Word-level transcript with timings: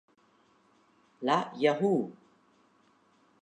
La 1.21 1.51
"Yahoo! 1.59 2.11